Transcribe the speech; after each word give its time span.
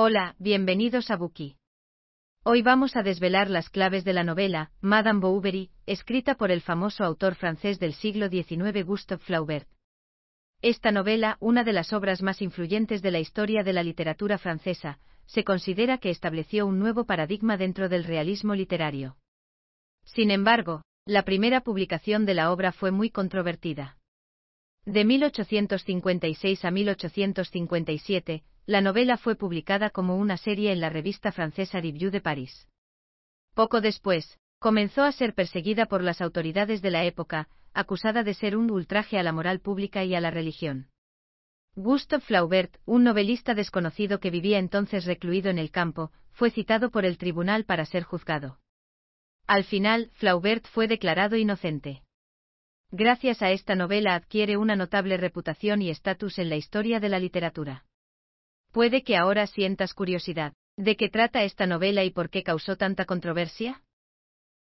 Hola, 0.00 0.36
bienvenidos 0.38 1.10
a 1.10 1.16
Buki. 1.16 1.56
Hoy 2.44 2.62
vamos 2.62 2.94
a 2.94 3.02
desvelar 3.02 3.50
las 3.50 3.68
claves 3.68 4.04
de 4.04 4.12
la 4.12 4.22
novela 4.22 4.70
Madame 4.80 5.18
Bovary, 5.18 5.72
escrita 5.86 6.36
por 6.36 6.52
el 6.52 6.60
famoso 6.60 7.02
autor 7.02 7.34
francés 7.34 7.80
del 7.80 7.94
siglo 7.94 8.28
XIX 8.28 8.84
Gustave 8.84 9.20
Flaubert. 9.20 9.68
Esta 10.62 10.92
novela, 10.92 11.36
una 11.40 11.64
de 11.64 11.72
las 11.72 11.92
obras 11.92 12.22
más 12.22 12.42
influyentes 12.42 13.02
de 13.02 13.10
la 13.10 13.18
historia 13.18 13.64
de 13.64 13.72
la 13.72 13.82
literatura 13.82 14.38
francesa, 14.38 15.00
se 15.26 15.42
considera 15.42 15.98
que 15.98 16.10
estableció 16.10 16.64
un 16.68 16.78
nuevo 16.78 17.04
paradigma 17.04 17.56
dentro 17.56 17.88
del 17.88 18.04
realismo 18.04 18.54
literario. 18.54 19.16
Sin 20.04 20.30
embargo, 20.30 20.82
la 21.06 21.24
primera 21.24 21.62
publicación 21.62 22.24
de 22.24 22.34
la 22.34 22.52
obra 22.52 22.70
fue 22.70 22.92
muy 22.92 23.10
controvertida. 23.10 23.98
De 24.84 25.04
1856 25.04 26.64
a 26.64 26.70
1857, 26.70 28.44
la 28.68 28.82
novela 28.82 29.16
fue 29.16 29.34
publicada 29.34 29.88
como 29.88 30.18
una 30.18 30.36
serie 30.36 30.72
en 30.72 30.80
la 30.80 30.90
revista 30.90 31.32
francesa 31.32 31.80
Revue 31.80 32.10
de 32.10 32.20
París. 32.20 32.68
Poco 33.54 33.80
después, 33.80 34.38
comenzó 34.58 35.04
a 35.04 35.12
ser 35.12 35.32
perseguida 35.32 35.86
por 35.86 36.02
las 36.02 36.20
autoridades 36.20 36.82
de 36.82 36.90
la 36.90 37.04
época, 37.04 37.48
acusada 37.72 38.22
de 38.24 38.34
ser 38.34 38.58
un 38.58 38.70
ultraje 38.70 39.18
a 39.18 39.22
la 39.22 39.32
moral 39.32 39.60
pública 39.60 40.04
y 40.04 40.14
a 40.14 40.20
la 40.20 40.30
religión. 40.30 40.90
Gustave 41.76 42.20
Flaubert, 42.20 42.76
un 42.84 43.04
novelista 43.04 43.54
desconocido 43.54 44.20
que 44.20 44.30
vivía 44.30 44.58
entonces 44.58 45.06
recluido 45.06 45.48
en 45.48 45.56
el 45.56 45.70
campo, 45.70 46.12
fue 46.32 46.50
citado 46.50 46.90
por 46.90 47.06
el 47.06 47.16
tribunal 47.16 47.64
para 47.64 47.86
ser 47.86 48.02
juzgado. 48.02 48.58
Al 49.46 49.64
final, 49.64 50.10
Flaubert 50.12 50.66
fue 50.66 50.88
declarado 50.88 51.36
inocente. 51.36 52.02
Gracias 52.90 53.40
a 53.40 53.50
esta 53.50 53.74
novela 53.76 54.14
adquiere 54.14 54.58
una 54.58 54.76
notable 54.76 55.16
reputación 55.16 55.80
y 55.80 55.88
estatus 55.88 56.38
en 56.38 56.50
la 56.50 56.56
historia 56.56 57.00
de 57.00 57.08
la 57.08 57.18
literatura. 57.18 57.86
Puede 58.78 59.02
que 59.02 59.16
ahora 59.16 59.48
sientas 59.48 59.92
curiosidad. 59.92 60.52
¿De 60.76 60.96
qué 60.96 61.08
trata 61.08 61.42
esta 61.42 61.66
novela 61.66 62.04
y 62.04 62.10
por 62.10 62.30
qué 62.30 62.44
causó 62.44 62.76
tanta 62.76 63.06
controversia? 63.06 63.82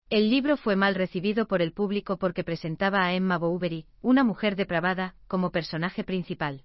El 0.09 0.31
libro 0.31 0.57
fue 0.57 0.75
mal 0.75 0.95
recibido 0.95 1.47
por 1.47 1.61
el 1.61 1.71
público 1.71 2.17
porque 2.17 2.43
presentaba 2.43 3.05
a 3.05 3.13
Emma 3.13 3.37
Bovary, 3.37 3.85
una 4.01 4.23
mujer 4.23 4.55
depravada, 4.55 5.13
como 5.27 5.51
personaje 5.51 6.03
principal. 6.03 6.63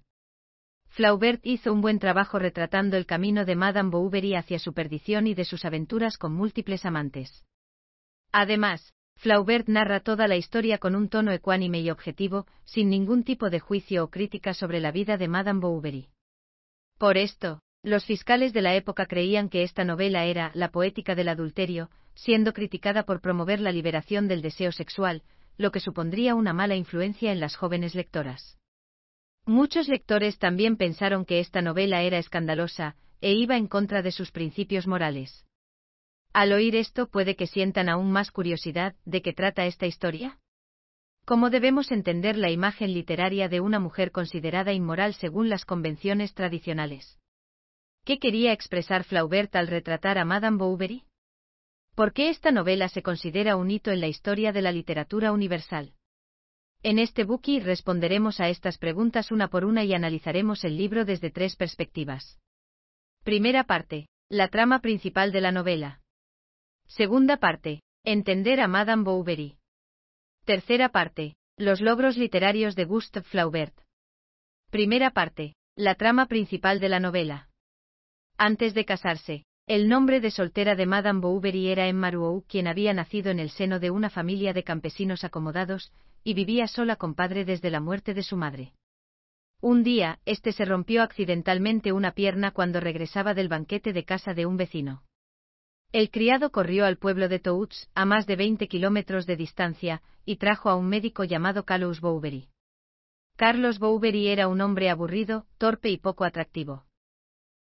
Flaubert 0.87 1.45
hizo 1.45 1.71
un 1.71 1.81
buen 1.81 1.99
trabajo 1.99 2.39
retratando 2.39 2.97
el 2.97 3.05
camino 3.05 3.45
de 3.45 3.55
Madame 3.55 3.91
Bovary 3.91 4.33
hacia 4.33 4.57
su 4.57 4.73
perdición 4.73 5.27
y 5.27 5.35
de 5.35 5.45
sus 5.45 5.63
aventuras 5.63 6.17
con 6.17 6.33
múltiples 6.33 6.87
amantes. 6.87 7.45
Además, 8.31 8.95
Flaubert 9.17 9.67
narra 9.67 9.99
toda 9.99 10.27
la 10.27 10.37
historia 10.37 10.79
con 10.79 10.95
un 10.95 11.07
tono 11.07 11.31
ecuánime 11.31 11.81
y 11.81 11.91
objetivo, 11.91 12.47
sin 12.65 12.89
ningún 12.89 13.23
tipo 13.23 13.51
de 13.51 13.59
juicio 13.59 14.05
o 14.05 14.09
crítica 14.09 14.55
sobre 14.55 14.79
la 14.79 14.91
vida 14.91 15.17
de 15.17 15.27
Madame 15.27 15.59
Bovary. 15.59 16.09
Por 17.03 17.17
esto, 17.17 17.59
los 17.83 18.05
fiscales 18.05 18.53
de 18.53 18.61
la 18.61 18.75
época 18.75 19.07
creían 19.07 19.49
que 19.49 19.63
esta 19.63 19.83
novela 19.83 20.23
era 20.23 20.51
la 20.53 20.71
poética 20.71 21.15
del 21.15 21.27
adulterio, 21.27 21.89
siendo 22.15 22.53
criticada 22.53 23.03
por 23.03 23.19
promover 23.19 23.59
la 23.59 23.73
liberación 23.73 24.29
del 24.29 24.41
deseo 24.41 24.71
sexual, 24.71 25.21
lo 25.57 25.73
que 25.73 25.81
supondría 25.81 26.33
una 26.33 26.53
mala 26.53 26.77
influencia 26.77 27.33
en 27.33 27.41
las 27.41 27.57
jóvenes 27.57 27.93
lectoras. 27.93 28.57
Muchos 29.45 29.89
lectores 29.89 30.39
también 30.39 30.77
pensaron 30.77 31.25
que 31.25 31.41
esta 31.41 31.61
novela 31.61 32.03
era 32.03 32.19
escandalosa, 32.19 32.95
e 33.19 33.33
iba 33.33 33.57
en 33.57 33.67
contra 33.67 34.01
de 34.01 34.13
sus 34.13 34.31
principios 34.31 34.87
morales. 34.87 35.45
Al 36.31 36.53
oír 36.53 36.73
esto 36.77 37.09
puede 37.09 37.35
que 37.35 37.47
sientan 37.47 37.89
aún 37.89 38.13
más 38.13 38.31
curiosidad 38.31 38.95
de 39.03 39.21
qué 39.21 39.33
trata 39.33 39.65
esta 39.65 39.87
historia. 39.87 40.39
¿Cómo 41.25 41.49
debemos 41.49 41.91
entender 41.91 42.37
la 42.37 42.51
imagen 42.51 42.93
literaria 42.93 43.47
de 43.47 43.61
una 43.61 43.79
mujer 43.79 44.11
considerada 44.11 44.73
inmoral 44.73 45.13
según 45.13 45.49
las 45.49 45.63
convenciones 45.63 46.33
tradicionales? 46.33 47.17
¿Qué 48.03 48.19
quería 48.19 48.51
expresar 48.51 49.05
Flaubert 49.05 49.55
al 49.55 49.67
retratar 49.67 50.17
a 50.17 50.25
Madame 50.25 50.57
Bovary? 50.57 51.05
¿Por 51.95 52.11
qué 52.11 52.29
esta 52.29 52.51
novela 52.51 52.89
se 52.89 53.01
considera 53.01 53.55
un 53.55 53.71
hito 53.71 53.91
en 53.91 54.01
la 54.01 54.07
historia 54.07 54.51
de 54.51 54.61
la 54.61 54.73
literatura 54.73 55.31
universal? 55.31 55.93
En 56.81 56.99
este 56.99 57.23
bookie 57.23 57.61
responderemos 57.61 58.41
a 58.41 58.49
estas 58.49 58.77
preguntas 58.77 59.31
una 59.31 59.47
por 59.47 59.63
una 59.63 59.85
y 59.85 59.93
analizaremos 59.93 60.65
el 60.65 60.75
libro 60.75 61.05
desde 61.05 61.31
tres 61.31 61.55
perspectivas. 61.55 62.39
Primera 63.23 63.63
parte. 63.63 64.07
La 64.27 64.49
trama 64.49 64.79
principal 64.79 65.31
de 65.31 65.39
la 65.39 65.53
novela. 65.53 66.01
Segunda 66.87 67.37
parte. 67.37 67.81
Entender 68.03 68.59
a 68.59 68.67
Madame 68.67 69.03
Bovary. 69.03 69.57
Tercera 70.45 70.89
parte. 70.89 71.37
Los 71.55 71.79
logros 71.79 72.17
literarios 72.17 72.75
de 72.75 72.83
Gustave 72.83 73.25
Flaubert. 73.25 73.73
Primera 74.71 75.11
parte. 75.11 75.55
La 75.77 75.95
trama 75.95 76.25
principal 76.25 76.81
de 76.81 76.89
la 76.89 76.99
novela. 76.99 77.47
Antes 78.37 78.73
de 78.73 78.83
casarse, 78.83 79.45
el 79.67 79.87
nombre 79.87 80.19
de 80.19 80.31
soltera 80.31 80.75
de 80.75 80.85
Madame 80.85 81.21
Bovary 81.21 81.69
era 81.69 81.87
Emma 81.87 82.11
Rouault, 82.11 82.45
quien 82.45 82.67
había 82.67 82.93
nacido 82.93 83.31
en 83.31 83.39
el 83.39 83.51
seno 83.51 83.79
de 83.79 83.89
una 83.89 84.09
familia 84.09 84.51
de 84.51 84.65
campesinos 84.65 85.23
acomodados, 85.23 85.93
y 86.25 86.33
vivía 86.33 86.67
sola 86.67 86.97
con 86.97 87.15
padre 87.15 87.45
desde 87.45 87.71
la 87.71 87.79
muerte 87.79 88.13
de 88.13 88.23
su 88.23 88.35
madre. 88.35 88.73
Un 89.61 89.81
día, 89.81 90.19
este 90.25 90.51
se 90.51 90.65
rompió 90.65 91.03
accidentalmente 91.03 91.93
una 91.93 92.11
pierna 92.11 92.51
cuando 92.51 92.81
regresaba 92.81 93.33
del 93.33 93.47
banquete 93.47 93.93
de 93.93 94.03
casa 94.03 94.33
de 94.33 94.45
un 94.45 94.57
vecino. 94.57 95.03
El 95.93 96.09
criado 96.09 96.51
corrió 96.51 96.87
al 96.87 96.97
pueblo 96.97 97.29
de 97.29 97.37
Touts, 97.37 97.87
a 97.93 98.05
más 98.05 98.25
de 98.25 98.35
20 98.35 98.67
kilómetros 98.67 99.27
de 99.27 99.35
distancia, 99.35 100.01
y 100.25 100.37
trajo 100.37 100.71
a 100.71 100.75
un 100.75 100.89
médico 100.89 101.23
llamado 101.23 101.65
Carlos 101.65 102.01
Bovary. 102.01 102.49
Carlos 103.35 103.77
Bovary 103.77 104.27
era 104.27 104.47
un 104.47 104.59
hombre 104.61 104.89
aburrido, 104.89 105.45
torpe 105.59 105.91
y 105.91 105.97
poco 105.97 106.25
atractivo. 106.25 106.85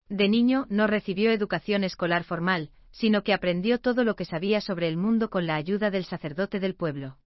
De 0.10 0.28
niño 0.28 0.66
no 0.70 0.88
recibió 0.88 1.32
educación 1.32 1.86
escolar 1.86 2.26
formal, 2.26 2.70
sino 2.92 3.24
que 3.24 3.34
aprendió 3.34 3.80
todo 3.80 4.04
lo 4.04 4.18
que 4.18 4.26
sabía 4.26 4.60
sobre 4.60 4.90
el 4.90 4.98
mundo 4.98 5.30
con 5.30 5.48
la 5.48 5.56
ayuda 5.56 5.90
del 5.90 6.04
sacerdote 6.04 6.60
del 6.60 6.76
pueblo. 6.76 7.18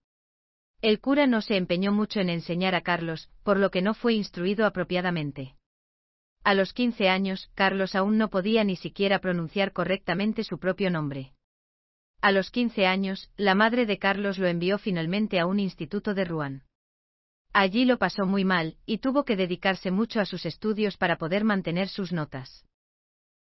El 0.83 0.99
cura 0.99 1.25
no 1.25 1.41
se 1.41 1.57
empeñó 1.57 1.91
mucho 1.91 2.19
en 2.19 2.29
enseñar 2.29 2.75
a 2.75 2.81
Carlos, 2.81 3.27
por 3.41 3.57
lo 3.57 3.71
que 3.71 3.81
no 3.81 3.95
fue 3.95 4.13
instruido 4.13 4.67
apropiadamente. 4.67 5.55
A 6.43 6.55
los 6.55 6.73
15 6.73 7.07
años, 7.07 7.51
Carlos 7.53 7.93
aún 7.93 8.17
no 8.17 8.29
podía 8.29 8.63
ni 8.63 8.75
siquiera 8.75 9.19
pronunciar 9.19 9.73
correctamente 9.73 10.43
su 10.43 10.57
propio 10.57 10.89
nombre. 10.89 11.33
A 12.19 12.31
los 12.31 12.49
15 12.49 12.87
años, 12.87 13.29
la 13.37 13.53
madre 13.53 13.85
de 13.85 13.99
Carlos 13.99 14.39
lo 14.39 14.47
envió 14.47 14.79
finalmente 14.79 15.39
a 15.39 15.45
un 15.45 15.59
instituto 15.59 16.15
de 16.15 16.25
Rouen. 16.25 16.63
Allí 17.53 17.85
lo 17.85 17.99
pasó 17.99 18.25
muy 18.25 18.43
mal, 18.43 18.77
y 18.87 18.99
tuvo 18.99 19.23
que 19.23 19.35
dedicarse 19.35 19.91
mucho 19.91 20.19
a 20.19 20.25
sus 20.25 20.45
estudios 20.47 20.97
para 20.97 21.17
poder 21.17 21.43
mantener 21.43 21.89
sus 21.89 22.11
notas. 22.11 22.65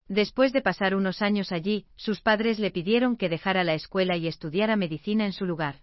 Después 0.09 0.53
de 0.53 0.63
pasar 0.63 0.97
unos 0.97 1.23
años 1.23 1.53
allí, 1.53 1.87
sus 1.95 2.21
padres 2.21 2.59
le 2.59 2.73
pidieron 2.73 3.17
que 3.17 3.29
dejara 3.29 3.63
la 3.63 3.75
escuela 3.75 4.17
y 4.17 4.27
estudiara 4.27 4.75
medicina 4.75 5.25
en 5.25 5.33
su 5.33 5.45
lugar. 5.45 5.83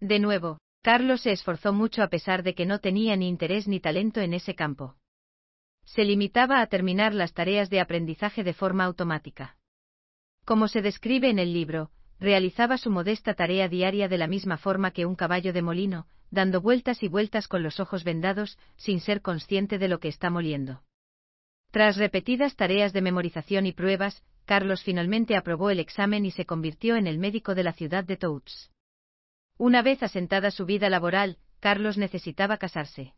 De 0.00 0.18
nuevo, 0.18 0.58
Carlos 0.82 1.20
se 1.20 1.32
esforzó 1.32 1.72
mucho 1.72 2.02
a 2.02 2.08
pesar 2.08 2.42
de 2.42 2.54
que 2.54 2.66
no 2.66 2.80
tenía 2.80 3.14
ni 3.16 3.28
interés 3.28 3.68
ni 3.68 3.78
talento 3.78 4.20
en 4.20 4.32
ese 4.32 4.54
campo 4.54 4.96
se 5.86 6.04
limitaba 6.04 6.60
a 6.60 6.66
terminar 6.66 7.14
las 7.14 7.32
tareas 7.32 7.70
de 7.70 7.80
aprendizaje 7.80 8.44
de 8.44 8.52
forma 8.52 8.84
automática. 8.84 9.56
Como 10.44 10.68
se 10.68 10.82
describe 10.82 11.30
en 11.30 11.38
el 11.38 11.52
libro, 11.52 11.90
realizaba 12.20 12.76
su 12.76 12.90
modesta 12.90 13.34
tarea 13.34 13.68
diaria 13.68 14.08
de 14.08 14.18
la 14.18 14.26
misma 14.26 14.58
forma 14.58 14.90
que 14.90 15.06
un 15.06 15.14
caballo 15.14 15.52
de 15.52 15.62
molino, 15.62 16.06
dando 16.30 16.60
vueltas 16.60 17.02
y 17.02 17.08
vueltas 17.08 17.48
con 17.48 17.62
los 17.62 17.80
ojos 17.80 18.04
vendados, 18.04 18.58
sin 18.76 19.00
ser 19.00 19.22
consciente 19.22 19.78
de 19.78 19.88
lo 19.88 19.98
que 20.00 20.08
está 20.08 20.28
moliendo. 20.28 20.82
Tras 21.70 21.96
repetidas 21.96 22.56
tareas 22.56 22.92
de 22.92 23.02
memorización 23.02 23.66
y 23.66 23.72
pruebas, 23.72 24.22
Carlos 24.44 24.82
finalmente 24.82 25.36
aprobó 25.36 25.70
el 25.70 25.80
examen 25.80 26.24
y 26.24 26.30
se 26.30 26.46
convirtió 26.46 26.96
en 26.96 27.06
el 27.06 27.18
médico 27.18 27.54
de 27.54 27.64
la 27.64 27.72
ciudad 27.72 28.04
de 28.04 28.16
Touts. 28.16 28.70
Una 29.58 29.82
vez 29.82 30.02
asentada 30.02 30.50
su 30.50 30.66
vida 30.66 30.88
laboral, 30.88 31.38
Carlos 31.60 31.96
necesitaba 31.96 32.56
casarse. 32.58 33.14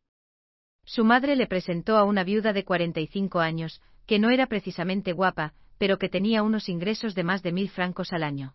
Su 0.89 1.05
madre 1.05 1.37
le 1.37 1.47
presentó 1.47 1.99
a 1.99 2.05
una 2.05 2.25
viuda 2.25 2.55
de 2.55 2.65
45 2.65 3.41
años, 3.41 3.83
que 4.07 4.19
no 4.19 4.31
era 4.31 4.47
precisamente 4.47 5.13
guapa, 5.13 5.53
pero 5.77 5.99
que 5.99 6.09
tenía 6.09 6.43
unos 6.43 6.71
ingresos 6.71 7.15
de 7.15 7.25
más 7.25 7.43
de 7.43 7.53
mil 7.53 7.69
francos 7.69 8.15
al 8.15 8.23
año. 8.23 8.55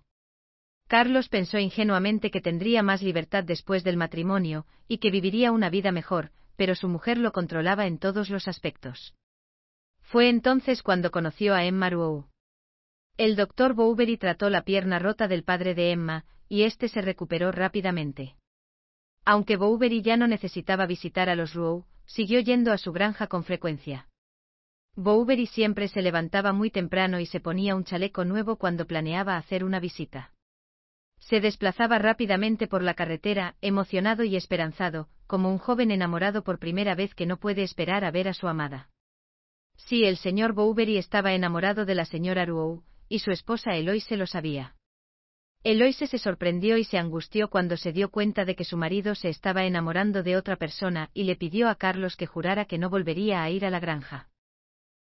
Carlos 0.88 1.30
pensó 1.30 1.60
ingenuamente 1.60 2.32
que 2.32 2.42
tendría 2.42 2.82
más 2.82 3.04
libertad 3.04 3.44
después 3.44 3.84
del 3.84 3.98
matrimonio, 3.98 4.66
y 4.88 4.98
que 4.98 5.12
viviría 5.12 5.52
una 5.52 5.70
vida 5.70 5.92
mejor, 5.92 6.32
pero 6.56 6.74
su 6.74 6.90
mujer 6.90 7.20
lo 7.20 7.34
controlaba 7.34 7.86
en 7.86 8.00
todos 8.00 8.32
los 8.32 8.48
aspectos. 8.48 9.14
Fue 10.02 10.28
entonces 10.28 10.82
cuando 10.82 11.12
conoció 11.12 11.54
a 11.54 11.66
Emma 11.66 11.92
Rouault. 11.92 12.26
El 13.16 13.36
doctor 13.36 13.76
Bovary 13.76 14.18
trató 14.18 14.50
la 14.50 14.64
pierna 14.64 14.98
rota 14.98 15.28
del 15.28 15.44
padre 15.44 15.76
de 15.76 15.92
Emma, 15.92 16.26
y 16.50 16.64
éste 16.64 16.88
se 16.88 17.04
recuperó 17.04 17.52
rápidamente. 17.52 18.36
Aunque 19.24 19.56
Bovary 19.56 20.02
ya 20.02 20.18
no 20.18 20.28
necesitaba 20.28 20.88
visitar 20.88 21.30
a 21.30 21.36
los 21.36 21.54
Rouault, 21.54 21.86
siguió 22.06 22.40
yendo 22.40 22.72
a 22.72 22.78
su 22.78 22.92
granja 22.92 23.28
con 23.28 23.44
frecuencia. 23.44 24.08
Bovary 24.96 25.48
siempre 25.48 25.88
se 25.88 26.02
levantaba 26.02 26.54
muy 26.54 26.70
temprano 26.70 27.20
y 27.20 27.26
se 27.26 27.40
ponía 27.40 27.76
un 27.76 27.84
chaleco 27.84 28.26
nuevo 28.26 28.58
cuando 28.58 28.86
planeaba 28.86 29.38
hacer 29.38 29.64
una 29.64 29.80
visita. 29.80 30.32
Se 31.20 31.40
desplazaba 31.40 32.00
rápidamente 32.00 32.68
por 32.68 32.84
la 32.84 32.94
carretera, 32.94 33.56
emocionado 33.62 34.24
y 34.24 34.36
esperanzado, 34.36 35.08
como 35.26 35.50
un 35.50 35.58
joven 35.58 35.90
enamorado 35.90 36.44
por 36.44 36.60
primera 36.60 36.96
vez 36.96 37.16
que 37.16 37.26
no 37.26 37.38
puede 37.38 37.64
esperar 37.64 38.04
a 38.04 38.12
ver 38.12 38.28
a 38.28 38.34
su 38.34 38.48
amada. 38.48 38.90
Sí, 39.78 40.04
el 40.04 40.18
señor 40.18 40.54
Bowbery 40.54 40.98
estaba 40.98 41.34
enamorado 41.34 41.86
de 41.86 41.96
la 41.96 42.06
señora 42.06 42.46
Ruou, 42.46 42.84
y 43.10 43.20
su 43.20 43.32
esposa 43.32 43.76
Eloise 43.76 44.18
lo 44.18 44.28
sabía. 44.28 44.76
Eloise 45.66 46.08
se 46.08 46.18
sorprendió 46.18 46.78
y 46.78 46.84
se 46.84 46.98
angustió 46.98 47.50
cuando 47.50 47.78
se 47.78 47.94
dio 47.94 48.10
cuenta 48.10 48.44
de 48.44 48.54
que 48.56 48.66
su 48.66 48.76
marido 48.76 49.16
se 49.16 49.30
estaba 49.30 49.64
enamorando 49.64 50.22
de 50.22 50.36
otra 50.36 50.58
persona 50.58 51.10
y 51.14 51.24
le 51.24 51.38
pidió 51.38 51.70
a 51.70 51.76
Carlos 51.76 52.18
que 52.18 52.26
jurara 52.26 52.66
que 52.66 52.78
no 52.78 52.90
volvería 52.90 53.42
a 53.42 53.50
ir 53.50 53.66
a 53.66 53.70
la 53.70 53.80
granja. 53.80 54.28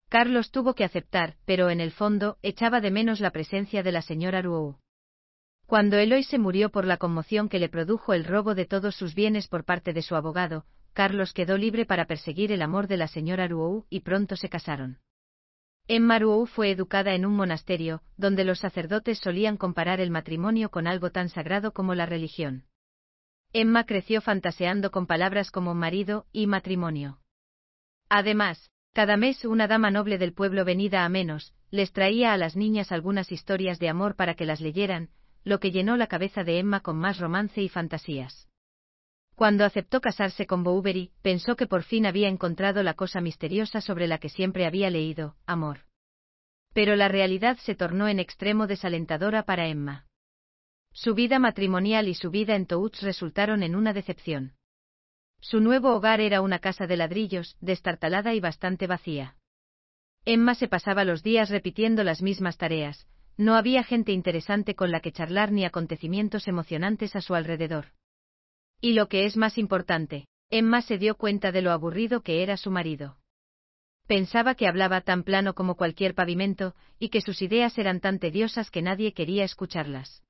Carlos 0.10 0.50
tuvo 0.50 0.74
que 0.74 0.84
aceptar, 0.84 1.36
pero 1.46 1.70
en 1.70 1.80
el 1.80 1.92
fondo 1.92 2.40
echaba 2.42 2.82
de 2.82 2.90
menos 2.90 3.20
la 3.20 3.30
presencia 3.30 3.84
de 3.84 3.92
la 3.92 4.02
señora 4.02 4.42
Ruou. 4.42 4.78
Cuando 5.68 5.98
Eloise 5.98 6.40
murió 6.40 6.72
por 6.72 6.86
la 6.86 6.98
conmoción 6.98 7.50
que 7.50 7.60
le 7.60 7.70
produjo 7.70 8.14
el 8.14 8.26
robo 8.26 8.56
de 8.56 8.66
todos 8.66 8.96
sus 8.96 9.14
bienes 9.14 9.48
por 9.48 9.64
parte 9.64 9.94
de 9.94 10.02
su 10.02 10.16
abogado, 10.16 10.66
Carlos 10.94 11.34
quedó 11.34 11.56
libre 11.58 11.86
para 11.86 12.06
perseguir 12.06 12.52
el 12.52 12.64
amor 12.64 12.88
de 12.88 12.98
la 12.98 13.08
señora 13.08 13.48
Ruou 13.48 13.86
y 13.92 14.00
pronto 14.00 14.36
se 14.36 14.50
casaron. 14.50 14.98
Emma 15.90 16.20
Ruou 16.20 16.46
fue 16.48 16.70
educada 16.70 17.14
en 17.14 17.26
un 17.26 17.34
monasterio, 17.34 18.02
donde 18.18 18.44
los 18.44 18.60
sacerdotes 18.60 19.20
solían 19.20 19.56
comparar 19.56 20.02
el 20.02 20.12
matrimonio 20.12 20.70
con 20.70 20.86
algo 20.86 21.12
tan 21.12 21.30
sagrado 21.30 21.72
como 21.72 21.96
la 21.96 22.06
religión. 22.06 22.66
Emma 23.54 23.86
creció 23.86 24.20
fantaseando 24.20 24.92
con 24.92 25.08
palabras 25.08 25.50
como 25.50 25.74
marido 25.74 26.26
y 26.34 26.48
matrimonio. 26.48 27.20
Además, 28.10 28.70
cada 28.94 29.16
mes 29.16 29.46
una 29.46 29.68
dama 29.68 29.90
noble 29.90 30.18
del 30.18 30.34
pueblo 30.34 30.66
venida 30.66 31.06
a 31.06 31.10
menos, 31.10 31.54
les 31.72 31.94
traía 31.94 32.34
a 32.34 32.38
las 32.38 32.58
niñas 32.58 32.92
algunas 32.92 33.32
historias 33.32 33.80
de 33.80 33.88
amor 33.88 34.16
para 34.16 34.34
que 34.34 34.46
las 34.46 34.60
leyeran, 34.60 35.10
lo 35.46 35.62
que 35.62 35.72
llenó 35.72 35.96
la 35.96 36.08
cabeza 36.08 36.44
de 36.44 36.60
Emma 36.60 36.82
con 36.82 36.98
más 36.98 37.18
romance 37.18 37.62
y 37.62 37.70
fantasías. 37.70 38.50
Cuando 39.38 39.66
aceptó 39.66 40.02
casarse 40.02 40.48
con 40.48 40.64
Bowbery, 40.64 41.12
pensó 41.22 41.56
que 41.56 41.68
por 41.68 41.84
fin 41.84 42.08
había 42.08 42.28
encontrado 42.28 42.82
la 42.82 42.96
cosa 42.96 43.22
misteriosa 43.22 43.82
sobre 43.82 44.08
la 44.08 44.18
que 44.18 44.30
siempre 44.30 44.66
había 44.66 44.90
leído, 44.90 45.36
amor. 45.46 45.82
Pero 46.74 46.96
la 46.96 47.08
realidad 47.08 47.58
se 47.58 47.76
tornó 47.76 48.08
en 48.08 48.20
extremo 48.20 48.66
desalentadora 48.66 49.44
para 49.44 49.68
Emma. 49.68 50.08
Su 50.92 51.14
vida 51.14 51.38
matrimonial 51.38 52.08
y 52.08 52.16
su 52.16 52.32
vida 52.32 52.56
en 52.56 52.66
Touts 52.66 53.04
resultaron 53.04 53.62
en 53.62 53.76
una 53.76 53.94
decepción. 53.94 54.54
Su 55.40 55.60
nuevo 55.60 55.94
hogar 55.94 56.20
era 56.20 56.42
una 56.42 56.58
casa 56.58 56.88
de 56.88 56.98
ladrillos, 56.98 57.58
destartalada 57.62 58.34
y 58.34 58.40
bastante 58.40 58.88
vacía. 58.88 59.36
Emma 60.26 60.56
se 60.56 60.68
pasaba 60.68 61.04
los 61.04 61.22
días 61.22 61.52
repitiendo 61.52 62.04
las 62.04 62.24
mismas 62.24 62.58
tareas, 62.58 63.06
no 63.38 63.54
había 63.54 63.84
gente 63.84 64.14
interesante 64.14 64.74
con 64.74 64.90
la 64.90 65.00
que 65.00 65.12
charlar 65.12 65.52
ni 65.52 65.64
acontecimientos 65.64 66.48
emocionantes 66.48 67.16
a 67.16 67.22
su 67.22 67.36
alrededor. 67.36 67.90
Y 68.80 68.94
lo 68.94 69.08
que 69.08 69.26
es 69.26 69.38
más 69.38 69.58
importante, 69.58 70.28
Emma 70.50 70.82
se 70.82 70.98
dio 70.98 71.16
cuenta 71.16 71.52
de 71.52 71.62
lo 71.62 71.72
aburrido 71.72 72.22
que 72.22 72.44
era 72.44 72.58
su 72.58 72.72
marido. 72.72 73.18
Pensaba 74.08 74.56
que 74.56 74.68
hablaba 74.68 75.02
tan 75.02 75.24
plano 75.24 75.54
como 75.54 75.76
cualquier 75.76 76.16
pavimento, 76.16 76.76
y 76.98 77.10
que 77.10 77.22
sus 77.22 77.42
ideas 77.42 77.78
eran 77.78 78.00
tan 78.00 78.20
tediosas 78.20 78.72
que 78.72 78.82
nadie 78.82 79.14
quería 79.14 79.44
escucharlas. 79.44 80.24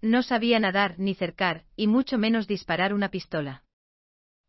No 0.00 0.22
sabía 0.22 0.58
nadar 0.58 0.98
ni 0.98 1.14
cercar, 1.14 1.64
y 1.76 1.86
mucho 1.86 2.18
menos 2.18 2.48
disparar 2.48 2.92
una 2.92 3.10
pistola. 3.10 3.64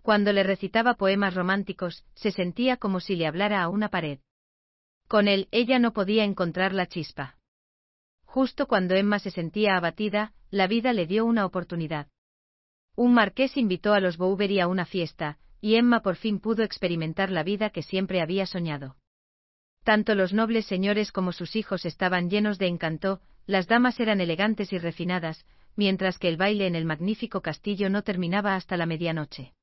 Cuando 0.02 0.34
le 0.34 0.44
recitaba 0.44 0.96
poemas 0.96 1.36
románticos, 1.36 2.06
se 2.16 2.32
sentía 2.32 2.78
como 2.78 3.00
si 3.00 3.16
le 3.16 3.28
hablara 3.28 3.62
a 3.62 3.70
una 3.70 3.90
pared. 3.90 4.20
Con 5.08 5.28
él, 5.28 5.48
ella 5.52 5.78
no 5.78 5.94
podía 5.94 6.24
encontrar 6.24 6.74
la 6.74 6.88
chispa. 6.88 7.38
Justo 8.26 8.68
cuando 8.68 8.96
Emma 8.96 9.20
se 9.20 9.32
sentía 9.32 9.76
abatida, 9.76 10.34
la 10.50 10.68
vida 10.68 10.94
le 10.94 11.06
dio 11.06 11.26
una 11.26 11.46
oportunidad. 11.46 12.08
Un 12.96 13.14
marqués 13.14 13.58
invitó 13.58 13.94
a 13.94 14.00
los 14.00 14.18
Bowbery 14.18 14.60
a 14.60 14.68
una 14.68 14.86
fiesta, 14.86 15.38
y 15.62 15.76
Emma 15.76 16.02
por 16.02 16.16
fin 16.16 16.40
pudo 16.40 16.64
experimentar 16.64 17.32
la 17.32 17.44
vida 17.44 17.70
que 17.70 17.84
siempre 17.84 18.22
había 18.22 18.46
soñado. 18.46 18.98
Tanto 19.84 20.16
los 20.16 20.34
nobles 20.34 20.66
señores 20.66 21.12
como 21.12 21.32
sus 21.32 21.56
hijos 21.56 21.86
estaban 21.86 22.30
llenos 22.30 22.60
de 22.60 22.68
encanto, 22.68 23.22
las 23.46 23.68
damas 23.68 24.00
eran 24.00 24.22
elegantes 24.22 24.72
y 24.74 24.78
refinadas, 24.78 25.46
mientras 25.76 26.20
que 26.20 26.28
el 26.28 26.38
baile 26.38 26.68
en 26.68 26.76
el 26.76 26.86
magnífico 26.86 27.42
castillo 27.42 27.90
no 27.90 28.04
terminaba 28.04 28.56
hasta 28.56 28.78
la 28.78 28.86
medianoche. 28.86 29.54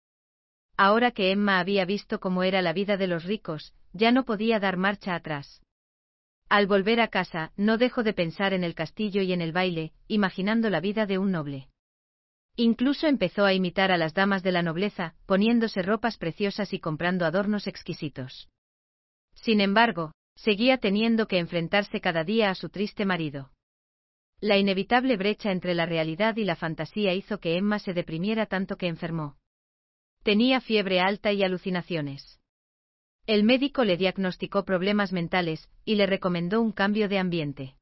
Ahora 0.77 1.11
que 1.11 1.31
Emma 1.31 1.59
había 1.59 1.85
visto 1.85 2.21
cómo 2.21 2.43
era 2.43 2.63
la 2.63 2.73
vida 2.73 2.97
de 2.97 3.07
los 3.07 3.25
ricos, 3.25 3.75
ya 3.93 4.13
no 4.13 4.25
podía 4.25 4.61
dar 4.61 4.77
marcha 4.77 5.15
atrás. 5.15 5.63
Al 6.49 6.67
volver 6.67 7.01
a 7.01 7.09
casa, 7.09 7.53
no 7.57 7.79
dejó 7.79 8.03
de 8.03 8.13
pensar 8.13 8.53
en 8.53 8.63
el 8.63 8.75
castillo 8.75 9.23
y 9.23 9.33
en 9.33 9.41
el 9.41 9.53
baile, 9.53 9.93
imaginando 10.07 10.71
la 10.71 10.81
vida 10.81 11.07
de 11.07 11.19
un 11.19 11.33
noble. 11.33 11.69
Incluso 12.57 13.07
empezó 13.07 13.45
a 13.45 13.53
imitar 13.53 13.93
a 13.93 13.99
las 13.99 14.15
damas 14.15 14.43
de 14.43 14.51
la 14.51 14.63
nobleza, 14.63 15.15
poniéndose 15.27 15.83
ropas 15.83 16.17
preciosas 16.17 16.73
y 16.73 16.81
comprando 16.81 17.27
adornos 17.27 17.67
exquisitos. 17.67 18.49
Sin 19.35 19.61
embargo, 19.61 20.13
seguía 20.35 20.79
teniendo 20.79 21.29
que 21.29 21.39
enfrentarse 21.39 22.01
cada 22.01 22.25
día 22.25 22.51
a 22.51 22.55
su 22.55 22.71
triste 22.71 23.05
marido. 23.05 23.51
La 24.41 24.57
inevitable 24.57 25.17
brecha 25.17 25.53
entre 25.53 25.75
la 25.75 25.87
realidad 25.87 26.37
y 26.37 26.45
la 26.45 26.57
fantasía 26.57 27.15
hizo 27.15 27.41
que 27.41 27.57
Emma 27.57 27.79
se 27.79 27.93
deprimiera 27.93 28.47
tanto 28.47 28.77
que 28.77 28.87
enfermó. 28.87 29.37
Tenía 30.23 30.61
fiebre 30.61 31.01
alta 31.01 31.33
y 31.33 31.43
alucinaciones. 31.43 32.41
El 33.27 33.45
médico 33.45 33.85
le 33.85 33.97
diagnosticó 33.97 34.65
problemas 34.65 35.13
mentales, 35.13 35.69
y 35.85 35.97
le 35.97 36.07
recomendó 36.07 36.61
un 36.61 36.73
cambio 36.73 37.09
de 37.09 37.19
ambiente. 37.19 37.77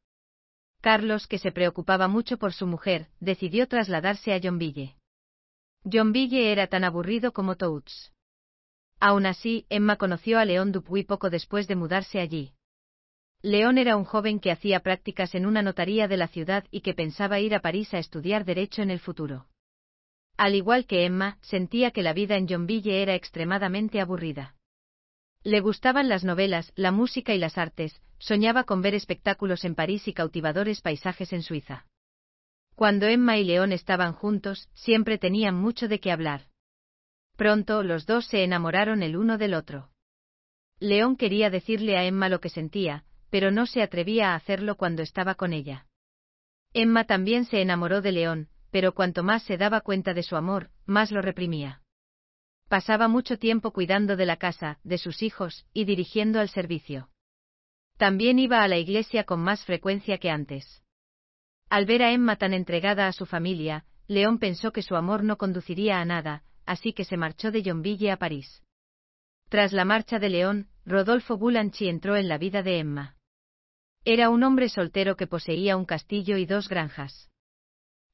Carlos, 0.85 1.27
que 1.27 1.39
se 1.39 1.51
preocupaba 1.51 2.09
mucho 2.09 2.37
por 2.37 2.53
su 2.53 2.67
mujer, 2.67 3.07
decidió 3.19 3.67
trasladarse 3.69 4.35
a 4.35 4.41
Johnville. 4.43 4.97
Johnville 5.91 6.53
era 6.53 6.67
tan 6.67 6.85
aburrido 6.85 7.33
como 7.33 7.57
Touts. 7.57 8.13
Aún 9.01 9.25
así, 9.25 9.65
Emma 9.71 9.97
conoció 9.97 10.39
a 10.39 10.45
León 10.45 10.73
Dupuy 10.73 11.05
poco 11.05 11.31
después 11.31 11.69
de 11.69 11.75
mudarse 11.75 12.21
allí. 12.21 12.53
León 13.41 13.79
era 13.79 13.97
un 13.97 14.05
joven 14.05 14.41
que 14.41 14.51
hacía 14.51 14.81
prácticas 14.81 15.35
en 15.35 15.47
una 15.47 15.63
notaría 15.63 16.07
de 16.07 16.19
la 16.19 16.29
ciudad 16.29 16.65
y 16.71 16.83
que 16.83 16.93
pensaba 16.93 17.41
ir 17.41 17.55
a 17.55 17.61
París 17.61 17.95
a 17.95 17.99
estudiar 17.99 18.45
Derecho 18.45 18.83
en 18.83 18.91
el 18.91 19.01
futuro. 19.01 19.47
Al 20.37 20.55
igual 20.55 20.85
que 20.85 21.07
Emma, 21.07 21.39
sentía 21.41 21.93
que 21.93 22.03
la 22.03 22.13
vida 22.13 22.37
en 22.37 22.47
Johnville 22.47 23.01
era 23.01 23.15
extremadamente 23.15 24.03
aburrida. 24.03 24.55
Le 25.44 25.61
gustaban 25.61 26.08
las 26.08 26.25
novelas, 26.25 26.73
la 26.75 26.91
música 26.91 27.35
y 27.35 27.38
las 27.38 27.58
artes, 27.58 28.00
soñaba 28.19 28.64
con 28.64 28.81
ver 28.81 28.94
espectáculos 28.94 29.67
en 29.67 29.75
París 29.75 30.08
y 30.08 30.14
cautivadores 30.14 30.81
paisajes 30.81 31.35
en 31.35 31.43
Suiza. 31.43 31.85
Cuando 32.75 33.06
Emma 33.06 33.37
y 33.37 33.44
León 33.44 33.70
estaban 33.70 34.14
juntos, 34.14 34.70
siempre 34.73 35.19
tenían 35.19 35.55
mucho 35.55 35.87
de 35.87 36.00
qué 36.00 36.11
hablar. 36.11 36.46
Pronto 37.37 37.82
los 37.82 38.06
dos 38.06 38.25
se 38.25 38.43
enamoraron 38.43 39.02
el 39.02 39.19
uno 39.19 39.37
del 39.37 39.52
otro. 39.52 39.91
León 40.81 41.14
quería 41.14 41.50
decirle 41.50 41.99
a 41.99 42.05
Emma 42.05 42.31
lo 42.31 42.40
que 42.40 42.49
sentía, 42.49 43.05
pero 43.29 43.50
no 43.50 43.67
se 43.67 43.82
atrevía 43.82 44.32
a 44.32 44.37
hacerlo 44.37 44.76
cuando 44.76 45.02
estaba 45.02 45.35
con 45.35 45.52
ella. 45.52 45.87
Emma 46.73 47.04
también 47.04 47.45
se 47.45 47.61
enamoró 47.61 48.00
de 48.00 48.12
León, 48.12 48.49
pero 48.71 48.95
cuanto 48.95 49.23
más 49.23 49.42
se 49.42 49.59
daba 49.59 49.83
cuenta 49.83 50.14
de 50.14 50.23
su 50.23 50.37
amor, 50.37 50.71
más 50.87 51.12
lo 51.12 51.21
reprimía. 51.21 51.84
Pasaba 52.68 53.09
mucho 53.09 53.38
tiempo 53.38 53.73
cuidando 53.73 54.16
de 54.16 54.26
la 54.26 54.37
casa, 54.37 54.78
de 54.85 54.99
sus 54.99 55.23
hijos, 55.23 55.66
y 55.73 55.85
dirigiendo 55.85 56.40
al 56.40 56.49
servicio. 56.49 57.09
También 57.97 58.38
iba 58.38 58.62
a 58.62 58.68
la 58.68 58.78
iglesia 58.78 59.25
con 59.25 59.40
más 59.40 59.64
frecuencia 59.64 60.18
que 60.18 60.30
antes. 60.30 60.83
Al 61.68 61.87
ver 61.87 62.02
a 62.02 62.12
Emma 62.12 62.37
tan 62.37 62.52
entregada 62.54 63.06
a 63.06 63.12
su 63.12 63.26
familia, 63.26 63.85
León 64.06 64.38
pensó 64.38 64.73
que 64.73 64.83
su 64.83 64.97
amor 64.97 65.25
no 65.25 65.38
conduciría 65.38 66.00
a 66.00 66.04
nada, 66.04 66.42
así 66.66 66.92
que 66.92 67.04
se 67.04 67.16
marchó 67.16 67.50
de 67.50 67.62
Yonville 67.62 68.11
a 68.11 68.18
París. 68.18 68.62
Tras 69.49 69.73
la 69.73 69.85
marcha 69.85 70.18
de 70.18 70.28
León, 70.30 70.68
Rodolfo 70.85 71.37
Bulanchi 71.37 71.88
entró 71.88 72.16
en 72.16 72.28
la 72.28 72.38
vida 72.38 72.62
de 72.62 72.78
Emma. 72.78 73.16
Era 74.04 74.28
un 74.28 74.42
hombre 74.42 74.68
soltero 74.68 75.16
que 75.16 75.26
poseía 75.26 75.76
un 75.76 75.85
castillo 75.85 76.37
y 76.37 76.44
dos 76.44 76.68
granjas. 76.68 77.30